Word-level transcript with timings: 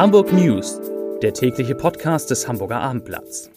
Hamburg 0.00 0.32
News, 0.32 0.80
der 1.20 1.34
tägliche 1.34 1.74
Podcast 1.74 2.30
des 2.30 2.48
Hamburger 2.48 2.80
Abendblatts. 2.80 3.50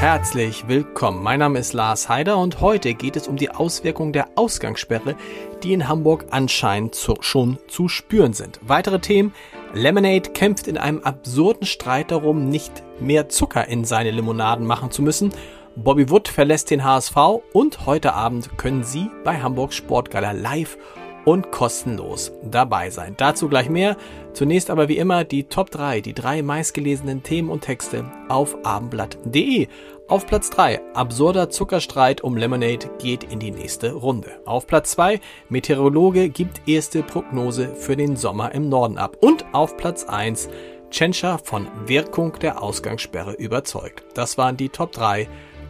Herzlich 0.00 0.66
willkommen. 0.66 1.22
Mein 1.22 1.38
Name 1.38 1.60
ist 1.60 1.74
Lars 1.74 2.08
Heider 2.08 2.38
und 2.38 2.60
heute 2.60 2.92
geht 2.94 3.14
es 3.14 3.28
um 3.28 3.36
die 3.36 3.50
Auswirkungen 3.50 4.12
der 4.12 4.30
Ausgangssperre, 4.34 5.14
die 5.62 5.74
in 5.74 5.86
Hamburg 5.86 6.26
anscheinend 6.30 6.96
zu, 6.96 7.14
schon 7.20 7.58
zu 7.68 7.88
spüren 7.88 8.32
sind. 8.32 8.58
Weitere 8.62 8.98
Themen. 8.98 9.32
Lemonade 9.72 10.30
kämpft 10.30 10.66
in 10.66 10.76
einem 10.76 11.02
absurden 11.02 11.66
Streit 11.66 12.10
darum, 12.10 12.48
nicht 12.48 12.82
mehr 12.98 13.28
Zucker 13.28 13.68
in 13.68 13.84
seine 13.84 14.10
Limonaden 14.10 14.66
machen 14.66 14.90
zu 14.90 15.02
müssen. 15.02 15.30
Bobby 15.76 16.08
Wood 16.08 16.28
verlässt 16.28 16.70
den 16.70 16.84
HSV 16.84 17.16
und 17.52 17.84
heute 17.84 18.14
Abend 18.14 18.56
können 18.58 18.84
Sie 18.84 19.10
bei 19.24 19.42
Hamburg 19.42 19.72
Sportgala 19.72 20.30
live 20.30 20.78
und 21.24 21.50
kostenlos 21.50 22.32
dabei 22.44 22.90
sein. 22.90 23.14
Dazu 23.16 23.48
gleich 23.48 23.68
mehr. 23.68 23.96
Zunächst 24.34 24.70
aber 24.70 24.88
wie 24.88 24.98
immer 24.98 25.24
die 25.24 25.44
Top 25.44 25.70
3, 25.70 26.00
die 26.00 26.14
drei 26.14 26.42
meistgelesenen 26.42 27.24
Themen 27.24 27.48
und 27.48 27.62
Texte 27.62 28.04
auf 28.28 28.56
abendblatt.de. 28.64 29.66
Auf 30.06 30.26
Platz 30.26 30.50
3, 30.50 30.80
absurder 30.94 31.50
Zuckerstreit 31.50 32.20
um 32.20 32.36
Lemonade 32.36 32.90
geht 32.98 33.24
in 33.24 33.40
die 33.40 33.50
nächste 33.50 33.94
Runde. 33.94 34.30
Auf 34.44 34.68
Platz 34.68 34.92
2, 34.92 35.18
Meteorologe 35.48 36.28
gibt 36.28 36.68
erste 36.68 37.02
Prognose 37.02 37.74
für 37.74 37.96
den 37.96 38.14
Sommer 38.16 38.52
im 38.52 38.68
Norden 38.68 38.98
ab. 38.98 39.16
Und 39.20 39.44
auf 39.52 39.76
Platz 39.76 40.04
1, 40.04 40.50
Tschentscher 40.90 41.38
von 41.42 41.66
Wirkung 41.86 42.38
der 42.38 42.62
Ausgangssperre 42.62 43.32
überzeugt. 43.32 44.04
Das 44.14 44.38
waren 44.38 44.56
die 44.56 44.68
Top 44.68 44.92
3 44.92 45.26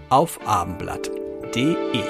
auf 0.08 0.40
abendblatt.de. 0.46 2.02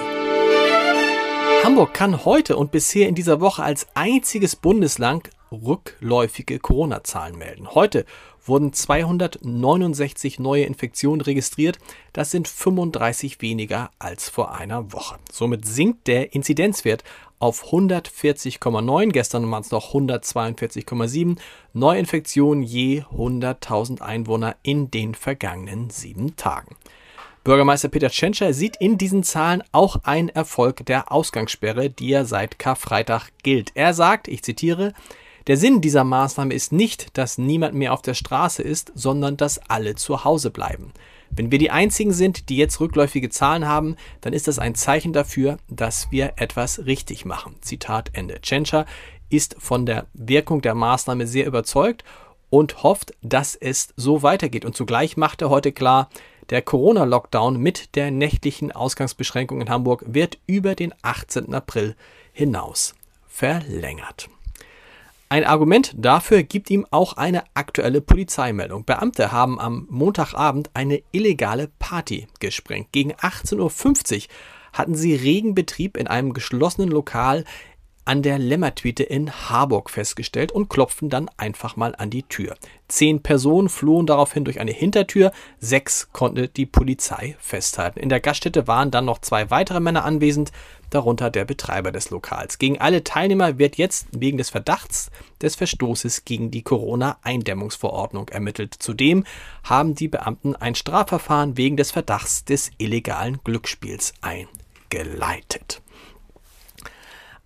Hamburg 1.62 1.94
kann 1.94 2.24
heute 2.24 2.56
und 2.56 2.72
bisher 2.72 3.08
in 3.08 3.14
dieser 3.14 3.40
Woche 3.40 3.62
als 3.62 3.86
einziges 3.94 4.56
Bundesland 4.56 5.30
rückläufige 5.50 6.58
Corona-Zahlen 6.58 7.38
melden. 7.38 7.74
Heute 7.74 8.04
wurden 8.44 8.72
269 8.72 10.38
neue 10.38 10.64
Infektionen 10.64 11.20
registriert. 11.20 11.78
Das 12.12 12.30
sind 12.30 12.48
35 12.48 13.40
weniger 13.40 13.90
als 13.98 14.28
vor 14.28 14.54
einer 14.54 14.92
Woche. 14.92 15.16
Somit 15.32 15.64
sinkt 15.64 16.06
der 16.06 16.34
Inzidenzwert 16.34 17.04
auf 17.38 17.72
140,9. 17.72 19.12
Gestern 19.12 19.50
waren 19.50 19.62
es 19.62 19.70
noch 19.70 19.94
142,7 19.94 21.38
Neuinfektionen 21.72 22.62
je 22.62 23.02
100.000 23.02 24.00
Einwohner 24.00 24.56
in 24.62 24.90
den 24.90 25.14
vergangenen 25.14 25.90
sieben 25.90 26.36
Tagen. 26.36 26.76
Bürgermeister 27.44 27.90
Peter 27.90 28.08
Tschentscher 28.08 28.54
sieht 28.54 28.76
in 28.76 28.96
diesen 28.96 29.22
Zahlen 29.22 29.62
auch 29.70 29.96
einen 30.04 30.30
Erfolg 30.30 30.86
der 30.86 31.12
Ausgangssperre, 31.12 31.90
die 31.90 32.08
ja 32.08 32.24
seit 32.24 32.58
Karfreitag 32.58 33.28
gilt. 33.42 33.72
Er 33.74 33.92
sagt, 33.92 34.28
ich 34.28 34.42
zitiere, 34.42 34.94
der 35.46 35.58
Sinn 35.58 35.82
dieser 35.82 36.04
Maßnahme 36.04 36.54
ist 36.54 36.72
nicht, 36.72 37.18
dass 37.18 37.36
niemand 37.36 37.74
mehr 37.74 37.92
auf 37.92 38.00
der 38.00 38.14
Straße 38.14 38.62
ist, 38.62 38.92
sondern 38.94 39.36
dass 39.36 39.58
alle 39.68 39.94
zu 39.94 40.24
Hause 40.24 40.50
bleiben. 40.50 40.94
Wenn 41.28 41.50
wir 41.50 41.58
die 41.58 41.70
einzigen 41.70 42.14
sind, 42.14 42.48
die 42.48 42.56
jetzt 42.56 42.80
rückläufige 42.80 43.28
Zahlen 43.28 43.68
haben, 43.68 43.96
dann 44.22 44.32
ist 44.32 44.48
das 44.48 44.58
ein 44.58 44.74
Zeichen 44.74 45.12
dafür, 45.12 45.58
dass 45.68 46.10
wir 46.10 46.32
etwas 46.36 46.86
richtig 46.86 47.26
machen. 47.26 47.56
Zitat 47.60 48.08
Ende. 48.14 48.40
Tschentscher 48.40 48.86
ist 49.28 49.56
von 49.58 49.84
der 49.84 50.06
Wirkung 50.14 50.62
der 50.62 50.74
Maßnahme 50.74 51.26
sehr 51.26 51.46
überzeugt 51.46 52.04
und 52.48 52.84
hofft, 52.84 53.14
dass 53.20 53.54
es 53.54 53.92
so 53.96 54.22
weitergeht. 54.22 54.64
Und 54.64 54.76
zugleich 54.76 55.16
macht 55.16 55.42
er 55.42 55.50
heute 55.50 55.72
klar, 55.72 56.08
der 56.50 56.62
Corona-Lockdown 56.62 57.56
mit 57.56 57.94
der 57.96 58.10
nächtlichen 58.10 58.72
Ausgangsbeschränkung 58.72 59.60
in 59.60 59.70
Hamburg 59.70 60.04
wird 60.06 60.38
über 60.46 60.74
den 60.74 60.94
18. 61.02 61.54
April 61.54 61.96
hinaus 62.32 62.94
verlängert. 63.26 64.28
Ein 65.28 65.44
Argument 65.44 65.92
dafür 65.96 66.42
gibt 66.42 66.70
ihm 66.70 66.86
auch 66.90 67.14
eine 67.14 67.42
aktuelle 67.54 68.00
Polizeimeldung. 68.00 68.84
Beamte 68.84 69.32
haben 69.32 69.58
am 69.58 69.86
Montagabend 69.90 70.70
eine 70.74 71.02
illegale 71.12 71.70
Party 71.78 72.28
gesprengt. 72.38 72.92
Gegen 72.92 73.14
18.50 73.14 74.14
Uhr 74.14 74.22
hatten 74.72 74.94
sie 74.94 75.14
regen 75.14 75.54
Betrieb 75.54 75.96
in 75.96 76.06
einem 76.06 76.34
geschlossenen 76.34 76.90
Lokal 76.90 77.44
an 78.04 78.22
der 78.22 78.38
Lämmertwiete 78.38 79.02
in 79.02 79.32
Harburg 79.32 79.90
festgestellt 79.90 80.52
und 80.52 80.68
klopften 80.68 81.08
dann 81.08 81.30
einfach 81.36 81.76
mal 81.76 81.94
an 81.96 82.10
die 82.10 82.22
Tür. 82.22 82.56
Zehn 82.88 83.22
Personen 83.22 83.68
flohen 83.68 84.06
daraufhin 84.06 84.44
durch 84.44 84.60
eine 84.60 84.72
Hintertür, 84.72 85.32
sechs 85.58 86.08
konnte 86.12 86.48
die 86.48 86.66
Polizei 86.66 87.36
festhalten. 87.38 87.98
In 87.98 88.08
der 88.10 88.20
Gaststätte 88.20 88.66
waren 88.66 88.90
dann 88.90 89.06
noch 89.06 89.20
zwei 89.20 89.50
weitere 89.50 89.80
Männer 89.80 90.04
anwesend, 90.04 90.52
darunter 90.90 91.30
der 91.30 91.44
Betreiber 91.44 91.92
des 91.92 92.10
Lokals. 92.10 92.58
Gegen 92.58 92.80
alle 92.80 93.02
Teilnehmer 93.04 93.58
wird 93.58 93.76
jetzt 93.76 94.06
wegen 94.12 94.38
des 94.38 94.50
Verdachts 94.50 95.10
des 95.42 95.56
Verstoßes 95.56 96.24
gegen 96.24 96.50
die 96.50 96.62
Corona-Eindämmungsverordnung 96.62 98.28
ermittelt. 98.28 98.74
Zudem 98.78 99.24
haben 99.64 99.94
die 99.94 100.08
Beamten 100.08 100.54
ein 100.54 100.74
Strafverfahren 100.74 101.56
wegen 101.56 101.76
des 101.76 101.90
Verdachts 101.90 102.44
des 102.44 102.70
illegalen 102.78 103.40
Glücksspiels 103.42 104.14
eingeleitet. 104.20 105.82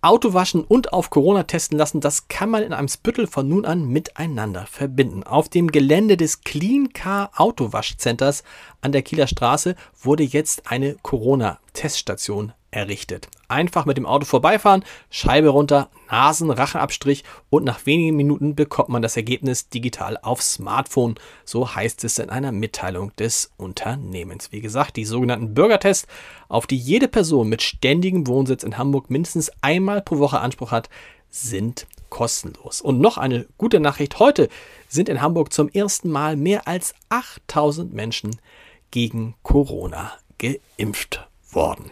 Auto 0.01 0.33
waschen 0.33 0.63
und 0.63 0.93
auf 0.93 1.11
Corona 1.11 1.43
testen 1.43 1.77
lassen, 1.77 2.01
das 2.01 2.29
kann 2.29 2.51
man 2.51 2.63
in 2.63 2.73
einem 2.73 2.87
Spüttel 2.87 3.27
von 3.27 3.49
nun 3.49 3.65
an 3.65 3.89
miteinander 3.89 4.67
verbinden. 4.67 5.25
Auf 5.25 5.49
dem 5.49 5.73
Gelände 5.73 6.17
des 6.17 6.43
Clean 6.43 6.93
Car 6.93 7.33
Autowaschcenters 7.35 8.45
an 8.81 8.93
der 8.93 9.03
Kieler 9.03 9.27
Straße 9.27 9.75
wurde 10.01 10.23
jetzt 10.23 10.71
eine 10.71 10.95
Corona-Teststation 11.79 12.53
errichtet. 12.71 13.29
Einfach 13.47 13.87
mit 13.87 13.97
dem 13.97 14.05
Auto 14.05 14.27
vorbeifahren, 14.27 14.85
Scheibe 15.11 15.49
runter, 15.49 15.89
Nasen, 16.11 16.51
Racheabstrich 16.51 17.25
und 17.49 17.65
nach 17.65 17.87
wenigen 17.87 18.17
Minuten 18.17 18.55
bekommt 18.55 18.91
man 18.91 19.01
das 19.01 19.17
Ergebnis 19.17 19.69
digital 19.69 20.19
aufs 20.21 20.55
Smartphone. 20.55 21.15
So 21.45 21.75
heißt 21.75 22.05
es 22.05 22.19
in 22.19 22.31
einer 22.31 22.53
Mitteilung 22.53 23.15
des 23.17 23.53
Unternehmens. 23.57 24.53
Wie 24.53 24.61
gesagt, 24.61 24.97
die 24.97 25.05
sogenannten 25.05 25.55
Bürgertests, 25.55 26.07
auf 26.49 26.67
die 26.67 26.77
jede 26.77 27.09
Person 27.09 27.49
mit 27.49 27.63
ständigem 27.63 28.27
Wohnsitz 28.27 28.65
in 28.65 28.77
Hamburg 28.77 29.09
mindestens 29.09 29.51
einmal 29.63 30.03
pro 30.03 30.19
Woche 30.19 30.41
Anspruch 30.41 30.73
hat, 30.73 30.91
sind 31.31 31.87
kostenlos. 32.11 32.81
Und 32.81 33.01
noch 33.01 33.19
eine 33.19 33.47
gute 33.57 33.81
Nachricht. 33.81 34.19
Heute 34.19 34.49
sind 34.89 35.09
in 35.09 35.23
Hamburg 35.23 35.53
zum 35.53 35.69
ersten 35.69 36.11
Mal 36.11 36.37
mehr 36.37 36.67
als 36.67 36.95
8000 37.09 37.95
Menschen 37.95 38.37
gegen 38.91 39.35
Corona 39.43 40.13
geimpft 40.39 41.29
worden. 41.55 41.91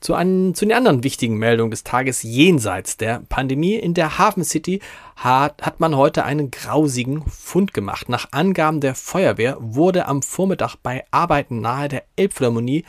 Zu, 0.00 0.12
einen, 0.12 0.54
zu 0.54 0.66
den 0.66 0.76
anderen 0.76 1.02
wichtigen 1.02 1.38
Meldungen 1.38 1.70
des 1.70 1.82
Tages 1.82 2.22
jenseits 2.22 2.98
der 2.98 3.22
Pandemie. 3.30 3.76
In 3.76 3.94
der 3.94 4.18
Hafen 4.18 4.44
City 4.44 4.80
hat, 5.16 5.62
hat 5.62 5.80
man 5.80 5.96
heute 5.96 6.24
einen 6.24 6.50
grausigen 6.50 7.22
Fund 7.22 7.72
gemacht. 7.72 8.10
Nach 8.10 8.28
Angaben 8.30 8.80
der 8.80 8.94
Feuerwehr 8.94 9.56
wurde 9.60 10.06
am 10.06 10.20
Vormittag 10.20 10.76
bei 10.82 11.04
Arbeiten 11.10 11.62
nahe 11.62 11.88
der 11.88 12.04
Elbphilharmonie 12.16 12.84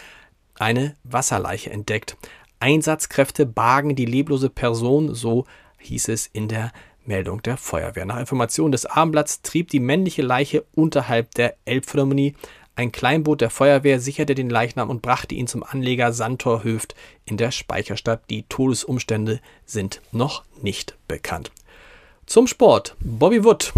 eine 0.59 0.95
Wasserleiche 1.06 1.69
entdeckt. 1.69 2.17
Einsatzkräfte 2.59 3.45
bargen 3.45 3.95
die 3.95 4.06
leblose 4.06 4.50
Person, 4.50 5.16
so 5.16 5.45
hieß 5.79 6.09
es 6.09 6.27
in 6.27 6.50
der 6.50 6.73
Meldung 7.06 7.41
der 7.44 7.57
Feuerwehr. 7.57 8.06
Nach 8.06 8.19
Informationen 8.19 8.72
des 8.72 8.85
Abendblatts 8.85 9.41
trieb 9.41 9.69
die 9.69 9.79
männliche 9.79 10.22
Leiche 10.22 10.66
unterhalb 10.73 11.33
der 11.35 11.56
Elbphilharmonie. 11.66 12.35
Ein 12.78 12.91
Kleinboot 12.91 13.40
der 13.40 13.50
Feuerwehr 13.50 14.02
sicherte 14.02 14.36
den 14.36 14.50
Leichnam 14.50 14.90
und 14.90 15.02
brachte 15.02 15.34
ihn 15.34 15.47
zum 15.47 15.63
Anleger 15.63 16.12
Santor 16.12 16.63
Höft 16.63 16.94
in 17.24 17.38
der 17.38 17.52
Speicherstadt. 17.52 18.30
Die 18.30 18.44
Todesumstände 18.44 19.40
sind 19.66 20.02
noch 20.12 20.44
nicht 20.62 20.96
bekannt. 21.08 21.52
Zum 22.25 22.47
Sport. 22.47 22.97
Bobby 23.00 23.46
Wood 23.46 23.72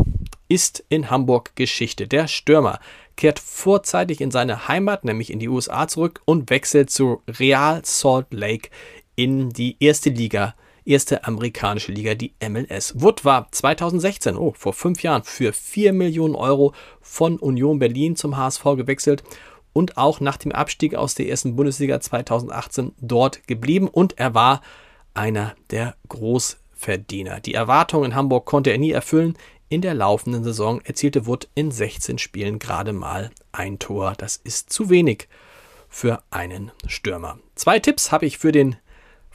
ist 0.47 0.83
in 0.89 1.11
Hamburg 1.11 1.55
Geschichte. 1.55 2.07
Der 2.07 2.27
Stürmer 2.27 2.79
kehrt 3.15 3.39
vorzeitig 3.39 4.19
in 4.19 4.31
seine 4.31 4.67
Heimat, 4.67 5.05
nämlich 5.05 5.31
in 5.31 5.39
die 5.39 5.49
USA 5.49 5.87
zurück 5.87 6.21
und 6.25 6.49
wechselt 6.49 6.89
zu 6.89 7.21
Real 7.27 7.81
Salt 7.83 8.27
Lake 8.31 8.69
in 9.15 9.51
die 9.51 9.75
erste 9.79 10.09
Liga 10.09 10.55
erste 10.87 11.25
amerikanische 11.25 11.91
Liga, 11.91 12.15
die 12.15 12.33
MLS. 12.47 12.93
Wood 13.01 13.25
war 13.25 13.51
2016, 13.51 14.37
oh, 14.37 14.53
vor 14.57 14.73
fünf 14.73 15.03
Jahren, 15.03 15.23
für 15.23 15.53
4 15.53 15.93
Millionen 15.93 16.35
Euro 16.35 16.73
von 17.01 17.37
Union 17.37 17.79
Berlin 17.79 18.15
zum 18.15 18.37
HSV 18.37 18.63
gewechselt 18.75 19.23
und 19.73 19.97
auch 19.97 20.19
nach 20.19 20.37
dem 20.37 20.51
Abstieg 20.51 20.95
aus 20.95 21.13
der 21.13 21.29
ersten 21.29 21.55
Bundesliga 21.55 21.99
2018 21.99 22.93
dort 22.99 23.47
geblieben 23.47 23.87
und 23.87 24.17
er 24.17 24.33
war 24.33 24.61
einer 25.13 25.55
der 25.71 25.95
Großverdiener. 26.09 27.41
Die 27.41 27.53
Erwartungen 27.53 28.11
in 28.11 28.15
Hamburg 28.15 28.45
konnte 28.45 28.71
er 28.71 28.77
nie 28.77 28.91
erfüllen. 28.91 29.37
In 29.69 29.81
der 29.81 29.93
laufenden 29.93 30.43
Saison 30.43 30.79
erzielte 30.81 31.27
Wood 31.27 31.49
in 31.53 31.71
16 31.71 32.17
Spielen 32.19 32.57
gerade 32.57 32.93
mal 32.93 33.31
ein 33.51 33.79
Tor. 33.79 34.13
Das 34.17 34.37
ist 34.37 34.71
zu 34.71 34.89
wenig 34.89 35.27
für 35.89 36.23
einen 36.29 36.71
Stürmer. 36.87 37.39
Zwei 37.55 37.79
Tipps 37.79 38.11
habe 38.11 38.25
ich 38.25 38.37
für 38.37 38.51
den 38.51 38.77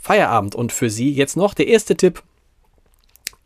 Feierabend. 0.02 0.56
Und 0.56 0.72
für 0.72 0.90
Sie 0.90 1.12
jetzt 1.12 1.36
noch 1.36 1.54
der 1.54 1.68
erste 1.68 1.96
Tipp 1.96 2.24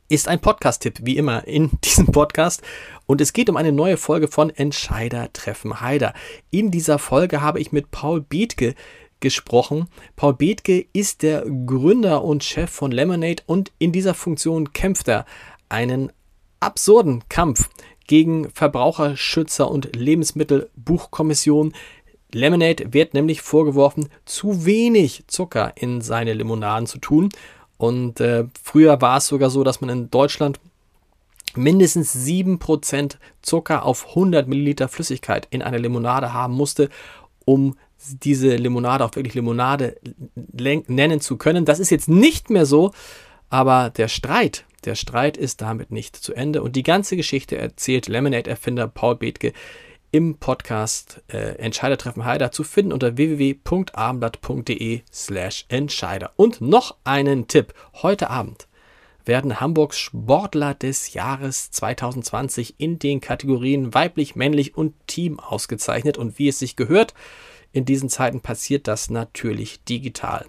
ist 0.09 0.27
ein 0.27 0.41
Podcast-Tipp, 0.41 1.01
wie 1.03 1.19
immer 1.19 1.47
in 1.47 1.71
diesem 1.85 2.07
Podcast. 2.07 2.63
Und 3.05 3.21
es 3.21 3.35
geht 3.35 3.51
um 3.51 3.59
eine 3.59 3.73
neue 3.73 3.99
Folge 3.99 4.27
von 4.27 4.49
Entscheider 4.49 5.31
treffen 5.35 5.83
Heider. 5.83 6.15
In 6.51 6.71
dieser 6.71 6.99
Folge 6.99 7.43
habe 7.43 7.61
ich 7.61 7.73
mit 7.73 7.91
Paul 7.91 8.23
Bethke 8.23 8.75
gesprochen. 9.21 9.89
Paul 10.17 10.33
Bethke 10.35 10.87
ist 10.95 11.23
der 11.23 11.45
Gründer 11.67 12.25
und 12.25 12.43
Chef 12.43 12.71
von 12.71 12.91
Lemonade 12.91 13.43
und 13.45 13.71
in 13.79 13.93
dieser 13.93 14.15
Funktion 14.15 14.73
kämpft 14.73 15.09
er 15.09 15.27
einen 15.69 16.11
absurden 16.61 17.23
Kampf 17.29 17.69
gegen 18.07 18.49
Verbraucherschützer 18.51 19.71
und 19.71 19.95
Lebensmittelbuchkommission. 19.95 21.75
Lemonade 22.33 22.93
wird 22.93 23.15
nämlich 23.15 23.41
vorgeworfen, 23.41 24.09
zu 24.25 24.65
wenig 24.65 25.25
Zucker 25.27 25.73
in 25.77 26.01
seine 26.01 26.33
Limonaden 26.33 26.87
zu 26.87 26.99
tun. 26.99 27.29
Und 27.79 28.21
äh, 28.21 28.45
früher 28.63 29.01
war 29.01 29.19
es 29.19 29.27
sogar 29.27 29.51
so, 29.51 29.65
dass 29.65 29.81
man 29.81 29.91
in 29.91 30.11
Deutschland 30.11 30.59
mindestens 31.55 32.15
7% 32.15 33.17
Zucker 33.43 33.85
auf 33.85 34.09
100 34.11 34.49
Milliliter 34.49 34.89
Flüssigkeit 34.89 35.47
in 35.51 35.63
einer 35.63 35.79
Limonade 35.79 36.33
haben 36.33 36.55
musste, 36.55 36.91
um 37.45 37.77
diese 38.23 38.57
Limonade 38.57 39.05
auch 39.05 39.15
wirklich 39.17 39.35
Limonade 39.35 39.97
nennen 40.45 41.21
zu 41.21 41.37
können. 41.37 41.65
Das 41.65 41.79
ist 41.79 41.91
jetzt 41.91 42.09
nicht 42.09 42.51
mehr 42.51 42.67
so, 42.67 42.93
aber 43.49 43.91
der 43.91 44.09
Streit, 44.09 44.65
der 44.85 44.95
Streit 44.95 45.37
ist 45.37 45.61
damit 45.63 45.91
nicht 45.91 46.17
zu 46.17 46.35
Ende. 46.35 46.63
Und 46.63 46.77
die 46.77 46.83
ganze 46.83 47.17
Geschichte 47.17 47.57
erzählt 47.57 48.07
Lemonade-Erfinder 48.07 48.89
Paul 48.89 49.17
Bethke 49.17 49.53
im 50.17 50.39
Podcast 50.39 51.23
äh, 51.29 51.59
Entscheider 51.59 51.99
treffen 51.99 52.25
Heider 52.25 52.51
zu 52.51 52.65
finden 52.65 52.95
unter 52.95 53.19
www.abendblatt.de 53.19 55.03
slash 55.13 55.67
Entscheider. 55.69 56.33
Und 56.37 56.63
noch 56.63 56.97
einen 57.05 57.49
Tipp. 57.49 57.75
Heute 58.01 58.31
Abend 58.31 58.67
werden 59.27 59.61
Hamburgs 59.61 59.99
Sportler 59.99 60.73
des 60.73 61.13
Jahres 61.13 61.71
2020 61.71 62.77
in 62.79 62.99
den 62.99 63.21
Kategorien 63.21 63.93
weiblich, 63.93 64.37
männlich 64.37 64.75
und 64.75 64.95
Team 65.07 65.39
ausgezeichnet. 65.39 66.17
Und 66.17 66.39
wie 66.39 66.49
es 66.49 66.61
sich 66.61 66.77
gehört, 66.77 67.13
in 67.73 67.85
diesen 67.85 68.09
Zeiten 68.09 68.41
passiert 68.41 68.89
das 68.89 69.11
natürlich 69.11 69.85
digital. 69.85 70.47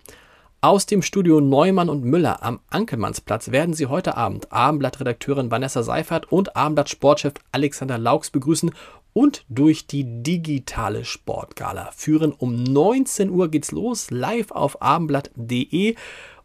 Aus 0.59 0.87
dem 0.87 1.03
Studio 1.03 1.39
Neumann 1.39 1.87
und 1.87 2.03
Müller 2.03 2.41
am 2.41 2.61
Ankelmannsplatz 2.71 3.51
werden 3.51 3.75
Sie 3.75 3.85
heute 3.85 4.17
Abend 4.17 4.51
Abendblatt-Redakteurin 4.51 5.51
Vanessa 5.51 5.83
Seifert 5.83 6.31
und 6.31 6.55
Abendblatt-Sportchef 6.55 7.33
Alexander 7.51 7.99
Laux 7.99 8.31
begrüßen 8.31 8.71
und 9.17 9.45
durch 9.49 9.87
die 9.87 10.21
digitale 10.21 11.03
Sportgala 11.03 11.89
führen. 11.91 12.31
Um 12.33 12.61
19 12.61 13.31
Uhr 13.31 13.49
geht's 13.49 13.71
los, 13.71 14.11
live 14.11 14.51
auf 14.51 14.79
abendblatt.de. 14.79 15.95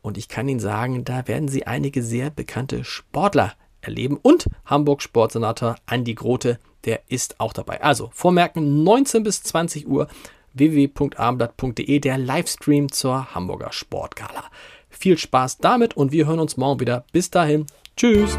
Und 0.00 0.16
ich 0.16 0.28
kann 0.28 0.48
Ihnen 0.48 0.58
sagen, 0.58 1.04
da 1.04 1.28
werden 1.28 1.48
Sie 1.48 1.66
einige 1.66 2.02
sehr 2.02 2.30
bekannte 2.30 2.82
Sportler 2.82 3.52
erleben. 3.82 4.16
Und 4.16 4.46
Hamburg 4.64 5.02
Sportsenator 5.02 5.76
Andi 5.84 6.14
Grote, 6.14 6.58
der 6.86 7.02
ist 7.08 7.40
auch 7.40 7.52
dabei. 7.52 7.82
Also 7.82 8.08
vormerken, 8.14 8.82
19 8.84 9.22
bis 9.22 9.42
20 9.42 9.86
Uhr 9.86 10.08
www.abendblatt.de, 10.54 11.98
der 11.98 12.16
Livestream 12.16 12.90
zur 12.90 13.34
Hamburger 13.34 13.72
Sportgala. 13.72 14.44
Viel 14.88 15.18
Spaß 15.18 15.58
damit 15.58 15.94
und 15.94 16.10
wir 16.10 16.26
hören 16.26 16.40
uns 16.40 16.56
morgen 16.56 16.80
wieder. 16.80 17.04
Bis 17.12 17.28
dahin, 17.28 17.66
tschüss. 17.98 18.38